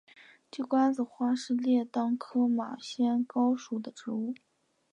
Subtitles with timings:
[0.49, 4.33] 鸡冠子花是列当科马先蒿属的植物。